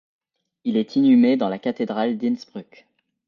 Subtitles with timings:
[0.63, 2.87] Il est inhumé dans la cathédrale d'Innsbruck.